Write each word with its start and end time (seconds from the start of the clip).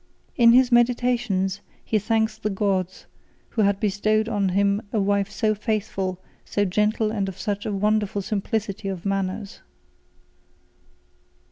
In 0.35 0.53
his 0.53 0.71
Meditations, 0.71 1.61
he 1.85 1.99
thanks 1.99 2.35
the 2.35 2.49
gods, 2.49 3.05
who 3.49 3.61
had 3.61 3.79
bestowed 3.79 4.27
on 4.27 4.49
him 4.49 4.81
a 4.91 4.99
wife 4.99 5.29
so 5.29 5.53
faithful, 5.53 6.19
so 6.43 6.65
gentle, 6.65 7.11
and 7.11 7.29
of 7.29 7.37
such 7.37 7.67
a 7.67 7.71
wonderful 7.71 8.23
simplicity 8.23 8.87
of 8.87 9.05
manners. 9.05 9.61